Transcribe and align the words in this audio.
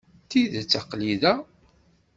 D 0.23 0.27
tidet, 0.29 0.77
aql-i 0.79 1.13
da. 1.21 1.33